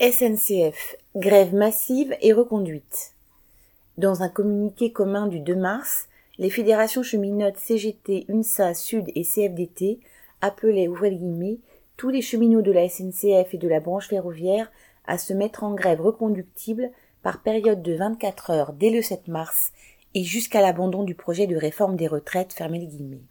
SNCF, 0.00 0.96
grève 1.14 1.54
massive 1.54 2.16
et 2.22 2.32
reconduite. 2.32 3.12
Dans 3.98 4.22
un 4.22 4.30
communiqué 4.30 4.92
commun 4.92 5.26
du 5.26 5.40
2 5.40 5.54
mars, 5.54 6.08
les 6.38 6.48
fédérations 6.48 7.02
cheminotes 7.02 7.58
CGT, 7.58 8.24
UNSA, 8.30 8.72
Sud 8.72 9.10
et 9.14 9.24
CFDT 9.24 10.00
appelaient, 10.40 10.88
ouvrez 10.88 11.14
guillemets, 11.14 11.58
tous 11.98 12.08
les 12.08 12.22
cheminots 12.22 12.62
de 12.62 12.72
la 12.72 12.88
SNCF 12.88 13.52
et 13.52 13.58
de 13.58 13.68
la 13.68 13.80
branche 13.80 14.08
ferroviaire 14.08 14.72
à 15.04 15.18
se 15.18 15.34
mettre 15.34 15.64
en 15.64 15.74
grève 15.74 16.00
reconductible 16.00 16.90
par 17.22 17.42
période 17.42 17.82
de 17.82 17.92
24 17.92 18.50
heures 18.52 18.72
dès 18.72 18.88
le 18.88 19.02
7 19.02 19.28
mars 19.28 19.72
et 20.14 20.24
jusqu'à 20.24 20.62
l'abandon 20.62 21.02
du 21.02 21.14
projet 21.14 21.46
de 21.46 21.56
réforme 21.56 21.96
des 21.96 22.08
retraites, 22.08 22.54
fermez 22.54 22.86
guillemets. 22.86 23.26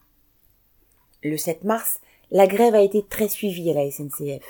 Le 1.23 1.35
7 1.35 1.63
mars, 1.63 1.99
la 2.29 2.45
grève 2.45 2.75
a 2.75 2.81
été 2.83 3.01
très 3.01 3.27
suivie 3.27 3.71
à 3.71 3.73
la 3.73 3.89
SNCF 3.89 4.45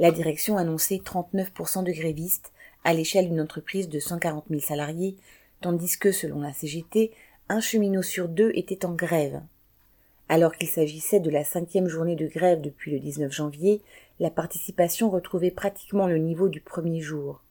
la 0.00 0.10
direction 0.10 0.56
annonçait 0.56 0.96
39% 0.96 1.84
de 1.84 1.92
grévistes 1.92 2.52
à 2.84 2.94
l'échelle 2.94 3.28
d'une 3.28 3.40
entreprise 3.40 3.90
de 3.90 4.00
140 4.00 4.46
000 4.48 4.62
salariés, 4.62 5.14
tandis 5.60 5.98
que, 5.98 6.10
selon 6.10 6.40
la 6.40 6.54
CGT, 6.54 7.12
un 7.50 7.60
cheminot 7.60 8.00
sur 8.00 8.26
deux 8.26 8.50
était 8.54 8.86
en 8.86 8.94
grève. 8.94 9.42
Alors 10.30 10.56
qu'il 10.56 10.68
s'agissait 10.68 11.20
de 11.20 11.28
la 11.28 11.44
cinquième 11.44 11.86
journée 11.86 12.16
de 12.16 12.26
grève 12.26 12.62
depuis 12.62 12.90
le 12.92 12.98
19 12.98 13.30
janvier, 13.30 13.82
la 14.20 14.30
participation 14.30 15.10
retrouvait 15.10 15.50
pratiquement 15.50 16.06
le 16.06 16.16
niveau 16.16 16.48
du 16.48 16.62
premier 16.62 17.02
jour. 17.02 17.42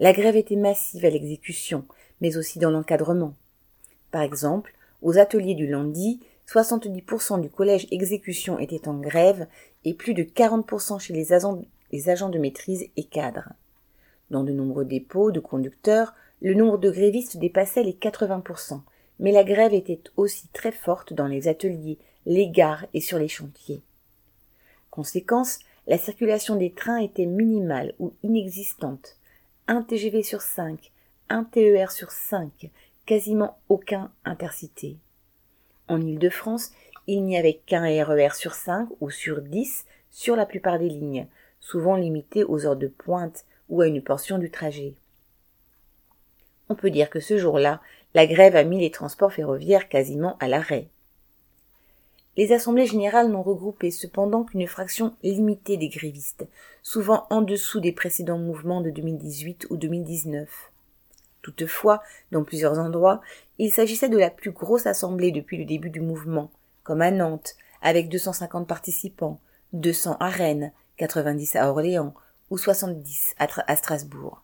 La 0.00 0.12
grève 0.12 0.36
était 0.36 0.56
massive 0.56 1.04
à 1.04 1.10
l'exécution, 1.10 1.84
mais 2.20 2.36
aussi 2.36 2.58
dans 2.58 2.70
l'encadrement. 2.70 3.34
Par 4.10 4.22
exemple, 4.22 4.74
aux 5.00 5.16
ateliers 5.16 5.54
du 5.54 5.68
lundi, 5.68 6.18
70% 6.48 7.40
du 7.40 7.50
collège 7.50 7.86
exécution 7.92 8.58
était 8.58 8.88
en 8.88 8.98
grève 8.98 9.46
et 9.84 9.94
plus 9.94 10.14
de 10.14 10.24
40% 10.24 10.98
chez 10.98 11.12
les 11.12 11.32
agents 11.32 11.62
agents 12.08 12.28
de 12.28 12.38
maîtrise 12.38 12.88
et 12.96 13.04
cadres. 13.04 13.50
Dans 14.30 14.44
de 14.44 14.52
nombreux 14.52 14.84
dépôts 14.84 15.30
de 15.30 15.40
conducteurs, 15.40 16.14
le 16.40 16.54
nombre 16.54 16.78
de 16.78 16.90
grévistes 16.90 17.36
dépassait 17.36 17.82
les 17.82 17.92
80%, 17.92 18.80
mais 19.18 19.32
la 19.32 19.44
grève 19.44 19.74
était 19.74 20.00
aussi 20.16 20.48
très 20.52 20.72
forte 20.72 21.12
dans 21.12 21.26
les 21.26 21.48
ateliers, 21.48 21.98
les 22.26 22.48
gares 22.48 22.86
et 22.94 23.00
sur 23.00 23.18
les 23.18 23.28
chantiers. 23.28 23.82
Conséquence, 24.90 25.58
la 25.86 25.98
circulation 25.98 26.56
des 26.56 26.72
trains 26.72 26.98
était 26.98 27.26
minimale 27.26 27.94
ou 27.98 28.12
inexistante. 28.22 29.16
Un 29.66 29.82
TGV 29.82 30.22
sur 30.22 30.40
cinq, 30.40 30.92
un 31.28 31.44
TER 31.44 31.90
sur 31.90 32.10
cinq, 32.10 32.70
quasiment 33.06 33.58
aucun 33.68 34.10
intercité. 34.24 34.96
En 35.88 36.00
Île-de-France, 36.00 36.72
il 37.06 37.24
n'y 37.24 37.36
avait 37.36 37.60
qu'un 37.66 37.82
RER 37.82 38.28
e 38.28 38.34
sur 38.34 38.54
cinq 38.54 38.88
ou 39.00 39.10
sur 39.10 39.42
dix 39.42 39.84
sur 40.10 40.36
la 40.36 40.46
plupart 40.46 40.78
des 40.78 40.88
lignes, 40.88 41.26
souvent 41.64 41.96
limité 41.96 42.44
aux 42.44 42.66
heures 42.66 42.76
de 42.76 42.88
pointe 42.88 43.46
ou 43.70 43.80
à 43.80 43.86
une 43.86 44.02
portion 44.02 44.38
du 44.38 44.50
trajet. 44.50 44.94
On 46.68 46.74
peut 46.74 46.90
dire 46.90 47.08
que 47.08 47.20
ce 47.20 47.38
jour-là, 47.38 47.80
la 48.12 48.26
grève 48.26 48.54
a 48.54 48.64
mis 48.64 48.80
les 48.80 48.90
transports 48.90 49.32
ferroviaires 49.32 49.88
quasiment 49.88 50.36
à 50.40 50.46
l'arrêt. 50.46 50.88
Les 52.36 52.52
assemblées 52.52 52.86
générales 52.86 53.30
n'ont 53.30 53.42
regroupé 53.42 53.90
cependant 53.90 54.44
qu'une 54.44 54.66
fraction 54.66 55.14
limitée 55.22 55.76
des 55.76 55.88
grévistes, 55.88 56.46
souvent 56.82 57.26
en 57.30 57.40
dessous 57.40 57.80
des 57.80 57.92
précédents 57.92 58.38
mouvements 58.38 58.82
de 58.82 58.90
2018 58.90 59.68
ou 59.70 59.76
2019. 59.76 60.48
Toutefois, 61.40 62.02
dans 62.30 62.44
plusieurs 62.44 62.78
endroits, 62.78 63.22
il 63.58 63.72
s'agissait 63.72 64.08
de 64.08 64.18
la 64.18 64.30
plus 64.30 64.50
grosse 64.50 64.86
assemblée 64.86 65.30
depuis 65.30 65.56
le 65.56 65.64
début 65.64 65.90
du 65.90 66.00
mouvement, 66.00 66.50
comme 66.82 67.00
à 67.00 67.10
Nantes, 67.10 67.54
avec 67.80 68.08
250 68.08 68.66
participants, 68.66 69.40
200 69.72 70.16
à 70.20 70.28
Rennes, 70.28 70.72
90 70.96 71.56
à 71.56 71.70
Orléans 71.70 72.14
ou 72.50 72.58
70 72.58 73.34
à, 73.38 73.76
Strasbourg. 73.76 74.42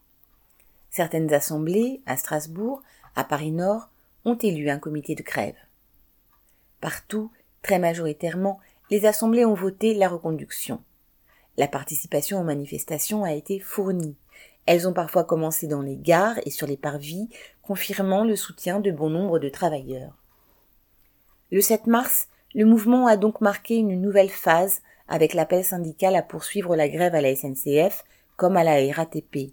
Certaines 0.91 1.33
assemblées, 1.33 2.01
à 2.07 2.17
Strasbourg, 2.17 2.83
à 3.15 3.25
Paris-Nord, 3.25 3.89
ont 4.25 4.37
élu 4.37 4.70
un 4.70 4.79
comité 4.79 5.15
de 5.15 5.23
grève. 5.23 5.57
Partout, 6.80 7.30
très 7.63 7.79
majoritairement, 7.79 8.58
les 8.91 9.07
assemblées 9.07 9.45
ont 9.45 9.55
voté 9.55 9.95
la 9.95 10.08
reconduction. 10.08 10.83
La 11.57 11.69
participation 11.69 12.41
aux 12.41 12.45
manifestations 12.45 13.23
a 13.23 13.33
été 13.33 13.61
fournie. 13.61 14.17
Elles 14.67 14.89
ont 14.89 14.92
parfois 14.92 15.24
commencé 15.24 15.67
dans 15.67 15.83
les 15.83 15.97
gares 15.97 16.39
et 16.45 16.51
sur 16.51 16.67
les 16.67 16.77
parvis, 16.77 17.29
confirmant 17.63 18.24
le 18.24 18.36
soutien 18.36 18.80
de 18.80 18.91
bon 18.91 19.11
nombre 19.11 19.39
de 19.39 19.48
travailleurs. 19.48 20.17
Le 21.51 21.61
7 21.61 21.86
mars, 21.86 22.29
le 22.55 22.64
mouvement 22.64 23.07
a 23.07 23.17
donc 23.17 23.41
marqué 23.41 23.77
une 23.77 24.01
nouvelle 24.01 24.30
phase 24.30 24.83
avec 25.11 25.35
l'appel 25.35 25.65
syndical 25.65 26.17
à 26.17 26.23
poursuivre 26.23 26.77
la 26.77 26.89
grève 26.89 27.15
à 27.15 27.21
la 27.21 27.35
SNCF 27.37 28.05
comme 28.37 28.57
à 28.57 28.65
la 28.65 28.91
RATP, 28.93 29.53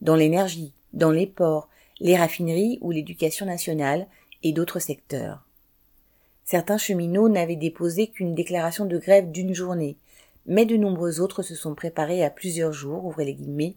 dans 0.00 0.14
l'énergie, 0.14 0.72
dans 0.92 1.10
les 1.10 1.26
ports, 1.26 1.68
les 1.98 2.16
raffineries 2.16 2.78
ou 2.82 2.92
l'éducation 2.92 3.46
nationale 3.46 4.06
et 4.44 4.52
d'autres 4.52 4.78
secteurs. 4.78 5.44
Certains 6.44 6.78
cheminots 6.78 7.28
n'avaient 7.28 7.56
déposé 7.56 8.08
qu'une 8.08 8.34
déclaration 8.34 8.84
de 8.84 8.98
grève 8.98 9.30
d'une 9.30 9.54
journée, 9.54 9.96
mais 10.46 10.66
de 10.66 10.76
nombreux 10.76 11.20
autres 11.20 11.42
se 11.42 11.54
sont 11.54 11.74
préparés 11.74 12.24
à 12.24 12.30
plusieurs 12.30 12.72
jours, 12.72 13.04
ouvrez 13.04 13.24
les 13.24 13.34
guillemets, 13.34 13.76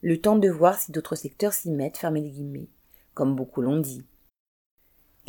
le 0.00 0.20
temps 0.20 0.36
de 0.36 0.48
voir 0.48 0.78
si 0.78 0.92
d'autres 0.92 1.16
secteurs 1.16 1.52
s'y 1.52 1.70
mettent, 1.70 1.98
fermez 1.98 2.20
les 2.20 2.30
guillemets, 2.30 2.68
comme 3.14 3.34
beaucoup 3.34 3.62
l'ont 3.62 3.80
dit. 3.80 4.04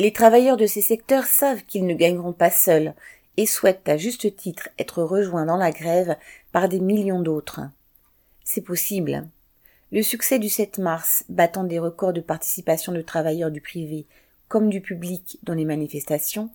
Les 0.00 0.12
travailleurs 0.12 0.56
de 0.56 0.66
ces 0.66 0.82
secteurs 0.82 1.24
savent 1.24 1.64
qu'ils 1.64 1.86
ne 1.86 1.94
gagneront 1.94 2.32
pas 2.32 2.50
seuls 2.50 2.94
et 3.36 3.46
souhaitent 3.46 3.88
à 3.88 3.96
juste 3.96 4.36
titre 4.36 4.68
être 4.78 5.02
rejoints 5.02 5.46
dans 5.46 5.56
la 5.56 5.70
grève 5.70 6.16
par 6.52 6.68
des 6.68 6.80
millions 6.80 7.20
d'autres. 7.20 7.60
C'est 8.44 8.60
possible. 8.60 9.28
Le 9.92 10.02
succès 10.02 10.38
du 10.38 10.48
7 10.48 10.78
mars, 10.78 11.24
battant 11.28 11.64
des 11.64 11.78
records 11.78 12.12
de 12.12 12.20
participation 12.20 12.92
de 12.92 13.02
travailleurs 13.02 13.50
du 13.50 13.60
privé 13.60 14.06
comme 14.48 14.68
du 14.68 14.80
public 14.80 15.38
dans 15.42 15.54
les 15.54 15.64
manifestations, 15.64 16.50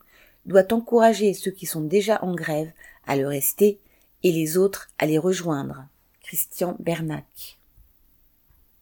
doit 0.46 0.74
encourager 0.74 1.34
ceux 1.34 1.52
qui 1.52 1.66
sont 1.66 1.82
déjà 1.82 2.24
en 2.24 2.34
grève 2.34 2.72
à 3.08 3.16
le 3.16 3.28
rester 3.28 3.80
et 4.24 4.32
les 4.32 4.58
autres 4.58 4.90
à 4.98 5.06
les 5.06 5.18
rejoindre. 5.18 5.86
Christian 6.24 6.76
Bernac. 6.80 7.59